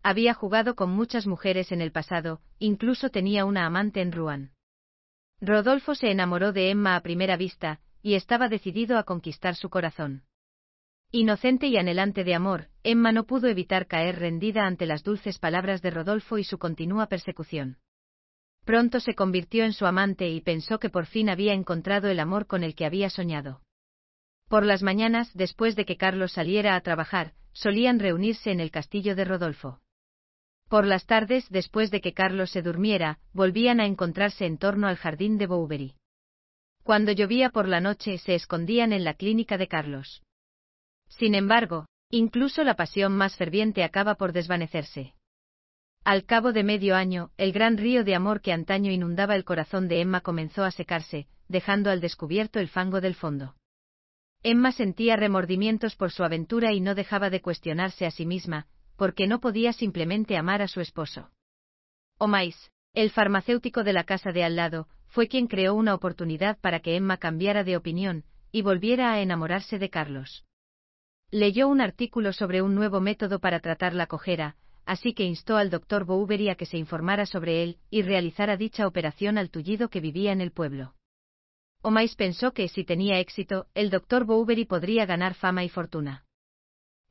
Había 0.02 0.33
jugado 0.33 0.76
con 0.76 0.90
muchas 0.90 1.26
mujeres 1.26 1.73
en 1.73 1.83
el 1.83 1.92
pasado, 1.92 2.40
incluso 2.59 3.11
tenía 3.11 3.45
una 3.45 3.66
amante 3.66 4.00
en 4.00 4.12
Rouen. 4.12 4.52
Rodolfo 5.40 5.95
se 5.95 6.11
enamoró 6.11 6.52
de 6.52 6.71
Emma 6.71 6.97
a 6.97 7.02
primera 7.02 7.37
vista, 7.37 7.80
y 8.02 8.14
estaba 8.14 8.49
decidido 8.49 8.99
a 8.99 9.04
conquistar 9.04 9.57
su 9.57 9.69
corazón. 9.69 10.25
Inocente 11.12 11.66
y 11.66 11.76
anhelante 11.76 12.25
de 12.25 12.35
amor, 12.35 12.69
Emma 12.83 13.12
no 13.12 13.25
pudo 13.25 13.49
evitar 13.49 13.87
caer 13.87 14.19
rendida 14.19 14.66
ante 14.66 14.87
las 14.87 15.02
dulces 15.02 15.38
palabras 15.38 15.83
de 15.83 15.90
Rodolfo 15.90 16.38
y 16.38 16.45
su 16.45 16.59
continua 16.59 17.07
persecución. 17.07 17.78
Pronto 18.64 19.00
se 19.00 19.14
convirtió 19.14 19.64
en 19.64 19.73
su 19.73 19.87
amante 19.87 20.30
y 20.30 20.40
pensó 20.40 20.78
que 20.78 20.88
por 20.88 21.07
fin 21.07 21.28
había 21.28 21.52
encontrado 21.52 22.09
el 22.09 22.21
amor 22.21 22.47
con 22.47 22.62
el 22.62 22.75
que 22.75 22.87
había 22.87 23.11
soñado. 23.11 23.61
Por 24.49 24.64
las 24.64 24.83
mañanas, 24.83 25.30
después 25.35 25.76
de 25.76 25.85
que 25.85 25.97
Carlos 25.97 26.33
saliera 26.33 26.76
a 26.76 26.80
trabajar, 26.80 27.35
solían 27.52 27.99
reunirse 27.99 28.50
en 28.50 28.61
el 28.61 28.71
castillo 28.71 29.14
de 29.16 29.25
Rodolfo. 29.25 29.80
Por 30.71 30.87
las 30.87 31.05
tardes, 31.05 31.49
después 31.50 31.91
de 31.91 32.00
que 32.00 32.15
Carlos 32.15 32.53
se 32.53 32.62
durmiera, 32.62 33.19
volvían 33.33 33.81
a 33.81 33.87
encontrarse 33.87 34.47
en 34.47 34.57
torno 34.57 34.87
al 34.87 34.95
jardín 34.95 35.37
de 35.37 35.49
Bowbery. 35.49 35.97
Cuando 36.85 37.11
llovía 37.11 37.50
por 37.50 37.67
la 37.67 37.81
noche 37.81 38.19
se 38.19 38.37
escondían 38.37 38.93
en 38.93 39.03
la 39.03 39.15
clínica 39.15 39.59
de 39.59 39.67
Carlos. 39.67 40.23
Sin 41.09 41.35
embargo, 41.35 41.87
incluso 42.09 42.62
la 42.62 42.77
pasión 42.77 43.17
más 43.17 43.35
ferviente 43.35 43.83
acaba 43.83 44.15
por 44.15 44.33
desvanecerse. 44.33 45.15
Al 46.05 46.25
cabo 46.25 46.53
de 46.53 46.62
medio 46.62 46.95
año, 46.95 47.33
el 47.37 47.50
gran 47.50 47.77
río 47.77 48.05
de 48.05 48.15
amor 48.15 48.41
que 48.41 48.53
antaño 48.53 48.93
inundaba 48.93 49.35
el 49.35 49.45
corazón 49.45 49.89
de 49.89 50.00
Emma 50.00 50.21
comenzó 50.21 50.62
a 50.62 50.71
secarse, 50.71 51.27
dejando 51.49 51.91
al 51.91 52.00
descubierto 52.00 52.61
el 52.61 52.69
fango 52.69 53.00
del 53.00 53.17
fondo. 53.17 53.57
Emma 54.45 54.71
sentía 54.71 55.17
remordimientos 55.17 55.97
por 55.97 56.12
su 56.12 56.23
aventura 56.23 56.73
y 56.73 56.81
no 56.81 56.95
dejaba 56.95 57.29
de 57.29 57.43
cuestionarse 57.43 58.07
a 58.07 58.12
sí 58.12 58.25
misma, 58.25 58.69
porque 59.00 59.26
no 59.26 59.40
podía 59.40 59.73
simplemente 59.73 60.37
amar 60.37 60.61
a 60.61 60.69
su 60.69 60.83
esposo. 60.83 61.30
Omais, 62.19 62.71
el 62.92 63.09
farmacéutico 63.09 63.83
de 63.83 63.95
la 63.95 64.04
casa 64.04 64.30
de 64.30 64.45
al 64.45 64.57
lado, 64.57 64.88
fue 65.07 65.26
quien 65.26 65.47
creó 65.47 65.75
una 65.75 65.95
oportunidad 65.95 66.59
para 66.61 66.80
que 66.80 66.97
Emma 66.97 67.16
cambiara 67.16 67.64
de 67.64 67.78
opinión, 67.78 68.25
y 68.52 68.61
volviera 68.61 69.11
a 69.11 69.23
enamorarse 69.23 69.78
de 69.78 69.88
Carlos. 69.88 70.45
Leyó 71.30 71.66
un 71.69 71.80
artículo 71.80 72.35
sobre 72.35 72.61
un 72.61 72.75
nuevo 72.75 73.00
método 73.00 73.38
para 73.38 73.61
tratar 73.61 73.95
la 73.95 74.07
cojera, 74.07 74.57
así 74.85 75.14
que 75.14 75.25
instó 75.25 75.57
al 75.57 75.71
doctor 75.71 76.04
Bouvery 76.04 76.50
a 76.50 76.57
que 76.57 76.66
se 76.66 76.76
informara 76.76 77.25
sobre 77.25 77.62
él 77.62 77.78
y 77.88 78.02
realizara 78.02 78.59
dicha 78.59 78.87
operación 78.87 79.38
al 79.38 79.49
tullido 79.49 79.88
que 79.88 80.02
vivía 80.02 80.30
en 80.30 80.42
el 80.42 80.52
pueblo. 80.52 80.92
Omais 81.80 82.16
pensó 82.16 82.52
que, 82.52 82.69
si 82.69 82.85
tenía 82.85 83.19
éxito, 83.19 83.66
el 83.73 83.88
doctor 83.88 84.26
Bouvery 84.26 84.66
podría 84.66 85.07
ganar 85.07 85.33
fama 85.33 85.64
y 85.64 85.71
fortuna. 85.71 86.26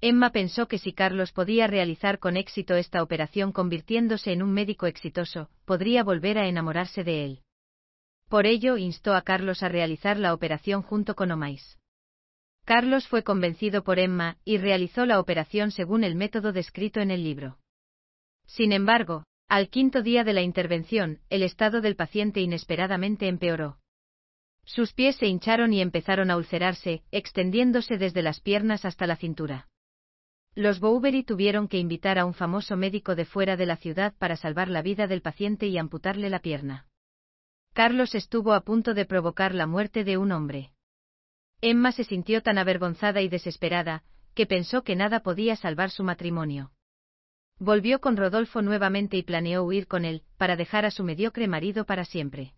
Emma 0.02 0.32
pensó 0.32 0.68
que 0.68 0.78
si 0.78 0.94
Carlos 0.94 1.34
podía 1.34 1.68
realizar 1.68 2.20
con 2.20 2.38
éxito 2.38 2.76
esta 2.76 3.04
operación 3.04 3.52
convirtiéndose 3.52 4.32
en 4.32 4.42
un 4.42 4.54
médico 4.54 4.86
exitoso, 4.86 5.50
podría 5.66 6.04
volver 6.04 6.38
a 6.38 6.48
enamorarse 6.48 7.04
de 7.04 7.26
él. 7.26 7.40
Por 8.30 8.46
ello 8.46 8.78
instó 8.78 9.14
a 9.14 9.24
Carlos 9.24 9.62
a 9.62 9.68
realizar 9.68 10.18
la 10.18 10.34
operación 10.34 10.84
junto 10.84 11.16
con 11.16 11.32
Omais. 11.32 11.78
Carlos 12.64 13.08
fue 13.08 13.24
convencido 13.24 13.84
por 13.84 14.00
Emma 14.00 14.38
y 14.46 14.58
realizó 14.58 15.06
la 15.06 15.20
operación 15.20 15.72
según 15.72 16.04
el 16.04 16.16
método 16.16 16.54
descrito 16.54 17.02
en 17.02 17.12
el 17.12 17.24
libro. 17.24 17.58
Sin 18.46 18.72
embargo, 18.72 19.26
al 19.50 19.70
quinto 19.70 20.02
día 20.02 20.24
de 20.24 20.34
la 20.34 20.42
intervención, 20.42 21.20
el 21.30 21.44
estado 21.44 21.82
del 21.82 21.96
paciente 21.96 22.40
inesperadamente 22.40 23.28
empeoró. 23.28 23.80
Sus 24.64 24.94
pies 24.94 25.16
se 25.16 25.26
hincharon 25.26 25.74
y 25.74 25.82
empezaron 25.82 26.30
a 26.30 26.38
ulcerarse, 26.38 27.02
extendiéndose 27.12 27.98
desde 27.98 28.22
las 28.22 28.40
piernas 28.40 28.86
hasta 28.86 29.08
la 29.08 29.16
cintura. 29.16 29.69
Los 30.56 30.80
Bouvery 30.80 31.24
tuvieron 31.24 31.68
que 31.68 31.78
invitar 31.78 32.20
a 32.20 32.26
un 32.26 32.34
famoso 32.34 32.76
médico 32.76 33.16
de 33.16 33.26
fuera 33.26 33.56
de 33.56 33.66
la 33.66 33.78
ciudad 33.78 34.14
para 34.18 34.36
salvar 34.36 34.68
la 34.68 34.82
vida 34.82 35.08
del 35.08 35.22
paciente 35.22 35.68
y 35.68 35.78
amputarle 35.78 36.30
la 36.30 36.40
pierna. 36.40 36.88
Carlos 37.74 38.16
estuvo 38.16 38.54
a 38.54 38.62
punto 38.62 38.94
de 38.94 39.06
provocar 39.06 39.54
la 39.54 39.68
muerte 39.68 40.04
de 40.04 40.18
un 40.18 40.32
hombre. 40.32 40.72
Emma 41.62 41.92
se 41.92 42.04
sintió 42.04 42.42
tan 42.42 42.58
avergonzada 42.58 43.22
y 43.22 43.30
desesperada, 43.30 44.04
que 44.34 44.46
pensó 44.46 44.84
que 44.84 44.96
nada 44.96 45.22
podía 45.22 45.56
salvar 45.56 45.92
su 45.92 46.04
matrimonio. 46.04 46.72
Volvió 47.60 48.00
con 48.00 48.16
Rodolfo 48.16 48.62
nuevamente 48.62 49.18
y 49.18 49.24
planeó 49.24 49.64
huir 49.64 49.88
con 49.88 50.06
él, 50.06 50.24
para 50.38 50.56
dejar 50.56 50.86
a 50.86 50.92
su 50.92 51.04
mediocre 51.04 51.48
marido 51.48 51.86
para 51.86 52.06
siempre. 52.06 52.54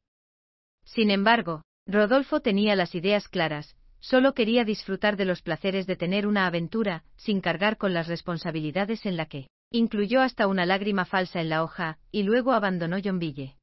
Sin 0.85 1.09
embargo, 1.09 1.63
Rodolfo 1.87 2.41
tenía 2.41 2.75
las 2.75 2.93
ideas 2.93 3.27
claras, 3.27 3.75
solo 4.01 4.33
quería 4.33 4.65
disfrutar 4.65 5.15
de 5.15 5.25
los 5.25 5.41
placeres 5.41 5.87
de 5.87 5.95
tener 5.95 6.27
una 6.27 6.45
aventura, 6.45 7.03
sin 7.15 7.39
cargar 7.39 7.77
con 7.77 7.93
las 7.93 8.07
responsabilidades 8.07 9.05
en 9.05 9.15
la 9.15 9.27
que 9.27 9.47
incluyó 9.71 10.21
hasta 10.21 10.47
una 10.47 10.65
lágrima 10.65 11.05
falsa 11.05 11.39
en 11.39 11.47
la 11.49 11.63
hoja, 11.63 11.97
y 12.11 12.23
luego 12.23 12.51
abandonó 12.51 12.97
Ville. 13.01 13.55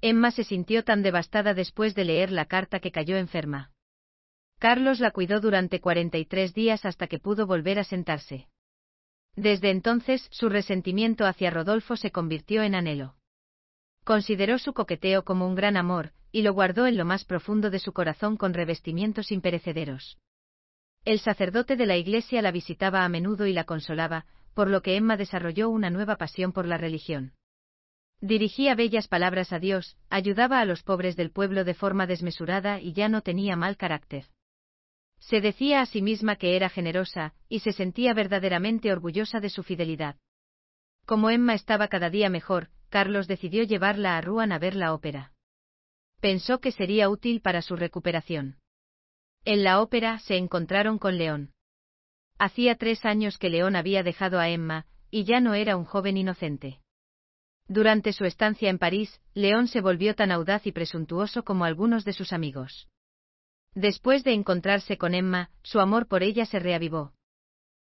Emma 0.00 0.30
se 0.30 0.44
sintió 0.44 0.84
tan 0.84 1.02
devastada 1.02 1.52
después 1.52 1.94
de 1.94 2.04
leer 2.04 2.30
la 2.30 2.46
carta 2.46 2.80
que 2.80 2.92
cayó 2.92 3.16
enferma. 3.16 3.72
Carlos 4.58 5.00
la 5.00 5.10
cuidó 5.10 5.40
durante 5.40 5.80
43 5.80 6.54
días 6.54 6.84
hasta 6.84 7.06
que 7.06 7.18
pudo 7.18 7.46
volver 7.46 7.78
a 7.78 7.84
sentarse. 7.84 8.48
Desde 9.36 9.70
entonces, 9.70 10.26
su 10.30 10.48
resentimiento 10.48 11.26
hacia 11.26 11.50
Rodolfo 11.50 11.96
se 11.96 12.10
convirtió 12.10 12.62
en 12.62 12.74
anhelo. 12.74 13.17
Consideró 14.08 14.58
su 14.58 14.72
coqueteo 14.72 15.22
como 15.22 15.46
un 15.46 15.54
gran 15.54 15.76
amor, 15.76 16.12
y 16.32 16.40
lo 16.40 16.54
guardó 16.54 16.86
en 16.86 16.96
lo 16.96 17.04
más 17.04 17.26
profundo 17.26 17.68
de 17.68 17.78
su 17.78 17.92
corazón 17.92 18.38
con 18.38 18.54
revestimientos 18.54 19.30
imperecederos. 19.30 20.16
El 21.04 21.18
sacerdote 21.18 21.76
de 21.76 21.84
la 21.84 21.98
iglesia 21.98 22.40
la 22.40 22.50
visitaba 22.50 23.04
a 23.04 23.10
menudo 23.10 23.44
y 23.44 23.52
la 23.52 23.64
consolaba, 23.64 24.24
por 24.54 24.70
lo 24.70 24.80
que 24.80 24.96
Emma 24.96 25.18
desarrolló 25.18 25.68
una 25.68 25.90
nueva 25.90 26.16
pasión 26.16 26.52
por 26.54 26.64
la 26.64 26.78
religión. 26.78 27.34
Dirigía 28.22 28.74
bellas 28.74 29.08
palabras 29.08 29.52
a 29.52 29.58
Dios, 29.58 29.98
ayudaba 30.08 30.60
a 30.60 30.64
los 30.64 30.82
pobres 30.82 31.14
del 31.14 31.30
pueblo 31.30 31.64
de 31.64 31.74
forma 31.74 32.06
desmesurada 32.06 32.80
y 32.80 32.94
ya 32.94 33.10
no 33.10 33.20
tenía 33.20 33.56
mal 33.56 33.76
carácter. 33.76 34.24
Se 35.18 35.42
decía 35.42 35.82
a 35.82 35.86
sí 35.86 36.00
misma 36.00 36.36
que 36.36 36.56
era 36.56 36.70
generosa, 36.70 37.34
y 37.50 37.58
se 37.58 37.72
sentía 37.72 38.14
verdaderamente 38.14 38.90
orgullosa 38.90 39.40
de 39.40 39.50
su 39.50 39.62
fidelidad. 39.62 40.16
Como 41.04 41.28
Emma 41.28 41.52
estaba 41.52 41.88
cada 41.88 42.08
día 42.08 42.30
mejor, 42.30 42.70
Carlos 42.88 43.28
decidió 43.28 43.62
llevarla 43.64 44.16
a 44.16 44.20
Rouen 44.20 44.52
a 44.52 44.58
ver 44.58 44.74
la 44.74 44.94
ópera. 44.94 45.32
Pensó 46.20 46.60
que 46.60 46.72
sería 46.72 47.08
útil 47.08 47.40
para 47.40 47.62
su 47.62 47.76
recuperación. 47.76 48.58
En 49.44 49.62
la 49.62 49.80
ópera 49.80 50.18
se 50.18 50.36
encontraron 50.36 50.98
con 50.98 51.16
León. 51.16 51.52
Hacía 52.38 52.76
tres 52.76 53.04
años 53.04 53.38
que 53.38 53.50
León 53.50 53.76
había 53.76 54.02
dejado 54.02 54.38
a 54.38 54.48
Emma, 54.48 54.86
y 55.10 55.24
ya 55.24 55.40
no 55.40 55.54
era 55.54 55.76
un 55.76 55.84
joven 55.84 56.16
inocente. 56.16 56.80
Durante 57.66 58.12
su 58.12 58.24
estancia 58.24 58.70
en 58.70 58.78
París, 58.78 59.20
León 59.34 59.68
se 59.68 59.80
volvió 59.80 60.14
tan 60.14 60.32
audaz 60.32 60.66
y 60.66 60.72
presuntuoso 60.72 61.44
como 61.44 61.64
algunos 61.64 62.04
de 62.04 62.14
sus 62.14 62.32
amigos. 62.32 62.88
Después 63.74 64.24
de 64.24 64.32
encontrarse 64.32 64.96
con 64.96 65.14
Emma, 65.14 65.50
su 65.62 65.78
amor 65.78 66.08
por 66.08 66.22
ella 66.22 66.46
se 66.46 66.58
reavivó. 66.58 67.12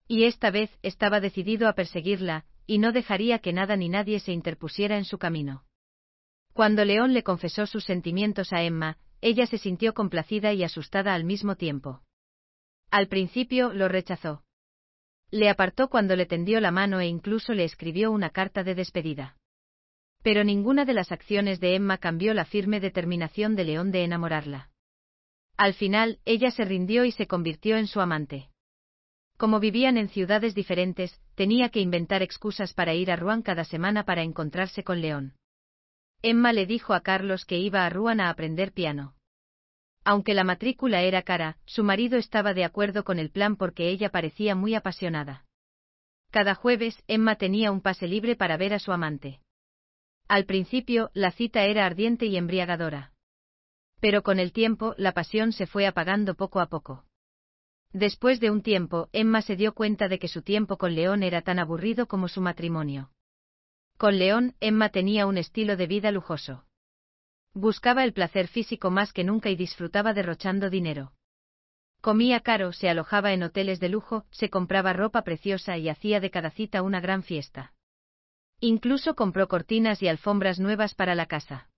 Y 0.08 0.24
esta 0.26 0.50
vez 0.50 0.72
estaba 0.82 1.20
decidido 1.20 1.68
a 1.68 1.74
perseguirla, 1.74 2.46
y 2.68 2.78
no 2.80 2.92
dejaría 2.92 3.40
que 3.40 3.54
nada 3.54 3.76
ni 3.76 3.90
nadie 3.90 4.20
se 4.20 4.32
interpusiera 4.32 4.98
en 4.98 5.06
su 5.06 5.18
camino. 5.18 5.66
Cuando 6.54 6.86
León 6.86 7.14
le 7.14 7.24
confesó 7.24 7.66
sus 7.66 7.84
sentimientos 7.84 8.54
a 8.54 8.64
Emma, 8.64 8.98
ella 9.22 9.46
se 9.46 9.58
sintió 9.58 9.94
complacida 9.94 10.54
y 10.54 10.64
asustada 10.64 11.14
al 11.14 11.24
mismo 11.24 11.56
tiempo. 11.56 12.02
Al 12.92 13.08
principio 13.08 13.74
lo 13.74 13.88
rechazó. 13.88 14.44
Le 15.32 15.50
apartó 15.50 15.90
cuando 15.90 16.16
le 16.16 16.26
tendió 16.26 16.60
la 16.60 16.72
mano 16.72 17.00
e 17.00 17.08
incluso 17.08 17.54
le 17.54 17.64
escribió 17.64 18.12
una 18.12 18.30
carta 18.30 18.64
de 18.64 18.76
despedida. 18.76 19.38
Pero 20.24 20.44
ninguna 20.44 20.86
de 20.86 20.94
las 20.94 21.12
acciones 21.12 21.60
de 21.60 21.76
Emma 21.76 21.98
cambió 21.98 22.34
la 22.34 22.46
firme 22.46 22.80
determinación 22.80 23.56
de 23.56 23.66
León 23.66 23.92
de 23.92 24.04
enamorarla. 24.04 24.72
Al 25.58 25.74
final, 25.74 26.20
ella 26.26 26.52
se 26.52 26.66
rindió 26.66 27.06
y 27.06 27.12
se 27.12 27.28
convirtió 27.28 27.78
en 27.78 27.88
su 27.88 28.02
amante. 28.02 28.50
Como 29.38 29.60
vivían 29.60 29.98
en 29.98 30.08
ciudades 30.08 30.56
diferentes, 30.56 31.20
tenía 31.36 31.70
que 31.70 31.82
inventar 31.82 32.22
excusas 32.22 32.74
para 32.74 32.94
ir 32.94 33.12
a 33.12 33.18
Rouen 33.18 33.42
cada 33.42 33.66
semana 33.66 34.06
para 34.06 34.24
encontrarse 34.24 34.84
con 34.84 35.02
León. 35.02 35.34
Emma 36.22 36.54
le 36.54 36.66
dijo 36.66 36.94
a 36.94 37.02
Carlos 37.02 37.46
que 37.46 37.58
iba 37.58 37.86
a 37.86 37.90
Rouen 37.90 38.22
a 38.22 38.30
aprender 38.30 38.72
piano. 38.72 39.14
Aunque 40.06 40.34
la 40.34 40.44
matrícula 40.44 41.02
era 41.02 41.24
cara, 41.24 41.58
su 41.66 41.84
marido 41.84 42.18
estaba 42.18 42.54
de 42.54 42.64
acuerdo 42.64 43.04
con 43.04 43.20
el 43.20 43.32
plan 43.32 43.56
porque 43.58 43.90
ella 43.90 44.10
parecía 44.10 44.56
muy 44.56 44.76
apasionada. 44.76 45.46
Cada 46.32 46.56
jueves, 46.56 47.04
Emma 47.08 47.36
tenía 47.36 47.72
un 47.72 47.82
pase 47.82 48.08
libre 48.08 48.36
para 48.36 48.58
ver 48.58 48.74
a 48.74 48.80
su 48.80 48.92
amante. 48.92 49.42
Al 50.28 50.46
principio, 50.46 51.12
la 51.14 51.32
cita 51.32 51.66
era 51.66 51.86
ardiente 51.86 52.26
y 52.26 52.38
embriagadora. 52.38 53.14
Pero 54.00 54.24
con 54.24 54.40
el 54.40 54.52
tiempo, 54.52 54.94
la 54.98 55.14
pasión 55.14 55.52
se 55.54 55.66
fue 55.66 55.88
apagando 55.88 56.36
poco 56.36 56.60
a 56.60 56.68
poco. 56.68 57.05
Después 57.96 58.42
de 58.42 58.52
un 58.52 58.62
tiempo, 58.62 59.08
Emma 59.14 59.42
se 59.42 59.56
dio 59.56 59.74
cuenta 59.74 60.10
de 60.10 60.20
que 60.20 60.28
su 60.28 60.42
tiempo 60.42 60.76
con 60.76 60.96
León 60.96 61.24
era 61.24 61.44
tan 61.44 61.60
aburrido 61.60 62.10
como 62.10 62.28
su 62.28 62.42
matrimonio. 62.42 63.10
Con 63.98 64.20
León, 64.20 64.54
Emma 64.60 64.90
tenía 64.90 65.26
un 65.26 65.38
estilo 65.38 65.78
de 65.78 65.88
vida 65.88 66.12
lujoso. 66.12 66.66
Buscaba 67.54 68.04
el 68.04 68.12
placer 68.12 68.50
físico 68.50 68.92
más 68.92 69.14
que 69.14 69.24
nunca 69.24 69.50
y 69.50 69.56
disfrutaba 69.56 70.14
derrochando 70.14 70.70
dinero. 70.70 71.14
Comía 72.02 72.42
caro, 72.42 72.74
se 72.74 72.90
alojaba 72.90 73.32
en 73.32 73.44
hoteles 73.44 73.80
de 73.80 73.88
lujo, 73.88 74.26
se 74.30 74.50
compraba 74.50 74.92
ropa 74.92 75.22
preciosa 75.22 75.78
y 75.78 75.88
hacía 75.88 76.20
de 76.20 76.32
cada 76.32 76.50
cita 76.50 76.82
una 76.82 77.00
gran 77.00 77.24
fiesta. 77.24 77.72
Incluso 78.60 79.16
compró 79.16 79.48
cortinas 79.48 80.04
y 80.04 80.10
alfombras 80.10 80.60
nuevas 80.60 80.96
para 80.96 81.16
la 81.16 81.28
casa. 81.28 81.70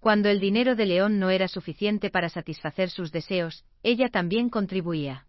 Cuando 0.00 0.30
el 0.30 0.40
dinero 0.40 0.74
de 0.74 0.86
León 0.86 1.20
no 1.20 1.30
era 1.30 1.46
suficiente 1.46 2.10
para 2.10 2.28
satisfacer 2.28 2.90
sus 2.90 3.12
deseos, 3.12 3.64
ella 3.84 4.08
también 4.08 4.48
contribuía. 4.48 5.27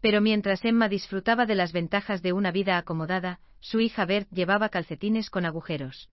Pero 0.00 0.20
mientras 0.20 0.64
Emma 0.64 0.88
disfrutaba 0.88 1.46
de 1.46 1.54
las 1.54 1.72
ventajas 1.72 2.22
de 2.22 2.32
una 2.32 2.52
vida 2.52 2.78
acomodada, 2.78 3.40
su 3.60 3.80
hija 3.80 4.04
Bert 4.04 4.28
llevaba 4.30 4.68
calcetines 4.68 5.30
con 5.30 5.44
agujeros. 5.44 6.10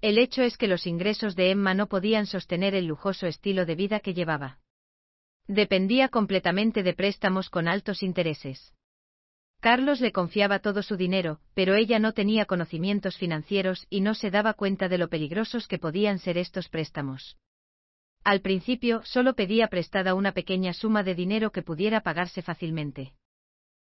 El 0.00 0.18
hecho 0.18 0.42
es 0.42 0.56
que 0.56 0.68
los 0.68 0.86
ingresos 0.86 1.36
de 1.36 1.50
Emma 1.50 1.74
no 1.74 1.88
podían 1.88 2.26
sostener 2.26 2.74
el 2.74 2.86
lujoso 2.86 3.26
estilo 3.26 3.66
de 3.66 3.76
vida 3.76 4.00
que 4.00 4.14
llevaba. 4.14 4.58
Dependía 5.46 6.08
completamente 6.08 6.82
de 6.82 6.94
préstamos 6.94 7.50
con 7.50 7.68
altos 7.68 8.02
intereses. 8.02 8.72
Carlos 9.60 10.00
le 10.00 10.10
confiaba 10.10 10.58
todo 10.58 10.82
su 10.82 10.96
dinero, 10.96 11.40
pero 11.54 11.76
ella 11.76 12.00
no 12.00 12.12
tenía 12.14 12.46
conocimientos 12.46 13.16
financieros 13.16 13.86
y 13.90 14.00
no 14.00 14.14
se 14.14 14.32
daba 14.32 14.54
cuenta 14.54 14.88
de 14.88 14.98
lo 14.98 15.08
peligrosos 15.08 15.68
que 15.68 15.78
podían 15.78 16.18
ser 16.18 16.36
estos 16.36 16.68
préstamos. 16.68 17.36
Al 18.24 18.40
principio 18.40 19.02
solo 19.04 19.34
pedía 19.34 19.68
prestada 19.68 20.14
una 20.14 20.32
pequeña 20.32 20.72
suma 20.72 21.02
de 21.02 21.14
dinero 21.14 21.50
que 21.50 21.62
pudiera 21.62 22.02
pagarse 22.02 22.42
fácilmente. 22.42 23.14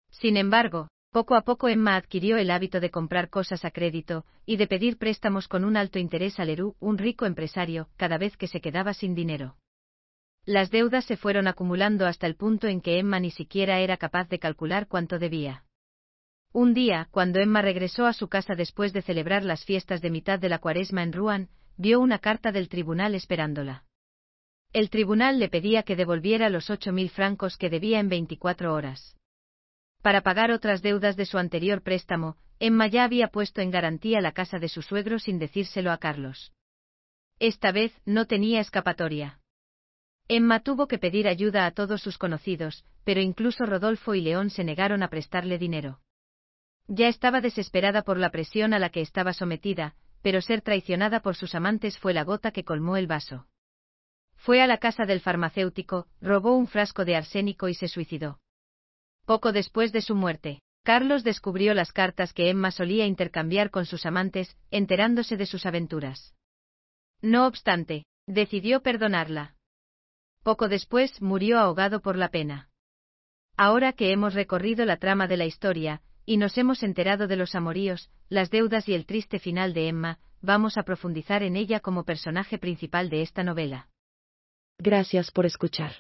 Sin 0.09 0.37
embargo, 0.37 0.87
Poco 1.11 1.35
a 1.35 1.41
poco 1.41 1.67
Emma 1.67 1.97
adquirió 1.97 2.37
el 2.37 2.49
hábito 2.49 2.79
de 2.79 2.89
comprar 2.89 3.29
cosas 3.29 3.65
a 3.65 3.71
crédito, 3.71 4.23
y 4.45 4.55
de 4.55 4.65
pedir 4.65 4.97
préstamos 4.97 5.49
con 5.49 5.65
un 5.65 5.75
alto 5.75 5.99
interés 5.99 6.39
a 6.39 6.45
Leroux, 6.45 6.77
un 6.79 6.97
rico 6.97 7.25
empresario, 7.25 7.89
cada 7.97 8.17
vez 8.17 8.37
que 8.37 8.47
se 8.47 8.61
quedaba 8.61 8.93
sin 8.93 9.13
dinero. 9.13 9.57
Las 10.45 10.71
deudas 10.71 11.03
se 11.03 11.17
fueron 11.17 11.49
acumulando 11.49 12.07
hasta 12.07 12.27
el 12.27 12.37
punto 12.37 12.67
en 12.67 12.79
que 12.79 12.97
Emma 12.97 13.19
ni 13.19 13.29
siquiera 13.29 13.79
era 13.79 13.97
capaz 13.97 14.29
de 14.29 14.39
calcular 14.39 14.87
cuánto 14.87 15.19
debía. 15.19 15.65
Un 16.53 16.73
día, 16.73 17.09
cuando 17.11 17.41
Emma 17.41 17.61
regresó 17.61 18.05
a 18.05 18.13
su 18.13 18.29
casa 18.29 18.55
después 18.55 18.93
de 18.93 19.01
celebrar 19.01 19.43
las 19.43 19.65
fiestas 19.65 20.01
de 20.01 20.11
mitad 20.11 20.39
de 20.39 20.47
la 20.47 20.59
cuaresma 20.59 21.03
en 21.03 21.11
Rouen, 21.11 21.49
vio 21.75 21.99
una 21.99 22.19
carta 22.19 22.53
del 22.53 22.69
tribunal 22.69 23.15
esperándola. 23.15 23.83
El 24.73 24.89
tribunal 24.89 25.37
le 25.37 25.49
pedía 25.49 25.83
que 25.83 25.97
devolviera 25.97 26.49
los 26.49 26.69
ocho 26.69 26.93
mil 26.93 27.09
francos 27.09 27.57
que 27.57 27.69
debía 27.69 27.99
en 27.99 28.07
24 28.07 28.73
horas. 28.73 29.17
Para 30.01 30.21
pagar 30.21 30.51
otras 30.51 30.81
deudas 30.81 31.17
de 31.17 31.25
su 31.25 31.37
anterior 31.37 31.81
préstamo, 31.81 32.37
Emma 32.57 32.87
ya 32.87 33.03
había 33.03 33.27
puesto 33.27 33.59
en 33.59 33.69
garantía 33.69 34.21
la 34.21 34.31
casa 34.31 34.59
de 34.59 34.69
su 34.69 34.81
suegro 34.81 35.19
sin 35.19 35.39
decírselo 35.39 35.91
a 35.91 35.97
Carlos. 35.97 36.53
Esta 37.39 37.71
vez 37.73 37.91
no 38.05 38.27
tenía 38.27 38.61
escapatoria. 38.61 39.39
Emma 40.29 40.61
tuvo 40.61 40.87
que 40.87 40.97
pedir 40.97 41.27
ayuda 41.27 41.65
a 41.65 41.71
todos 41.71 42.01
sus 42.01 42.17
conocidos, 42.17 42.85
pero 43.03 43.19
incluso 43.19 43.65
Rodolfo 43.65 44.15
y 44.15 44.21
León 44.21 44.49
se 44.49 44.63
negaron 44.63 45.03
a 45.03 45.09
prestarle 45.09 45.57
dinero. 45.57 45.99
Ya 46.87 47.09
estaba 47.09 47.41
desesperada 47.41 48.03
por 48.03 48.17
la 48.17 48.29
presión 48.29 48.73
a 48.73 48.79
la 48.79 48.89
que 48.89 49.01
estaba 49.01 49.33
sometida, 49.33 49.95
pero 50.21 50.39
ser 50.39 50.61
traicionada 50.61 51.19
por 51.21 51.35
sus 51.35 51.55
amantes 51.55 51.97
fue 51.97 52.13
la 52.13 52.23
gota 52.23 52.51
que 52.51 52.63
colmó 52.63 52.95
el 52.95 53.07
vaso. 53.07 53.47
Fue 54.43 54.59
a 54.59 54.65
la 54.65 54.79
casa 54.79 55.05
del 55.05 55.21
farmacéutico, 55.21 56.07
robó 56.19 56.55
un 56.57 56.65
frasco 56.65 57.05
de 57.05 57.15
arsénico 57.15 57.69
y 57.69 57.75
se 57.75 57.87
suicidó. 57.87 58.39
Poco 59.27 59.51
después 59.51 59.91
de 59.91 60.01
su 60.01 60.15
muerte, 60.15 60.63
Carlos 60.83 61.23
descubrió 61.23 61.75
las 61.75 61.91
cartas 61.91 62.33
que 62.33 62.49
Emma 62.49 62.71
solía 62.71 63.05
intercambiar 63.05 63.69
con 63.69 63.85
sus 63.85 64.07
amantes, 64.07 64.57
enterándose 64.71 65.37
de 65.37 65.45
sus 65.45 65.67
aventuras. 65.67 66.33
No 67.21 67.45
obstante, 67.45 68.05
decidió 68.25 68.81
perdonarla. 68.81 69.53
Poco 70.41 70.69
después 70.69 71.21
murió 71.21 71.59
ahogado 71.59 72.01
por 72.01 72.15
la 72.15 72.29
pena. 72.29 72.71
Ahora 73.57 73.93
que 73.93 74.11
hemos 74.11 74.33
recorrido 74.33 74.85
la 74.85 74.97
trama 74.97 75.27
de 75.27 75.37
la 75.37 75.45
historia, 75.45 76.01
y 76.25 76.37
nos 76.37 76.57
hemos 76.57 76.81
enterado 76.81 77.27
de 77.27 77.35
los 77.35 77.53
amoríos, 77.53 78.09
las 78.27 78.49
deudas 78.49 78.89
y 78.89 78.95
el 78.95 79.05
triste 79.05 79.37
final 79.37 79.75
de 79.75 79.87
Emma, 79.87 80.17
vamos 80.41 80.79
a 80.79 80.83
profundizar 80.83 81.43
en 81.43 81.55
ella 81.55 81.79
como 81.79 82.05
personaje 82.05 82.57
principal 82.57 83.11
de 83.11 83.21
esta 83.21 83.43
novela. 83.43 83.87
Gracias 84.83 85.29
por 85.29 85.45
escuchar. 85.45 85.91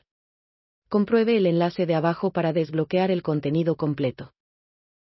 Compruebe 0.89 1.37
el 1.37 1.45
enlace 1.45 1.85
de 1.85 1.93
abajo 1.93 2.31
para 2.31 2.51
desbloquear 2.51 3.11
el 3.11 3.21
contenido 3.21 3.75
completo. 3.75 4.33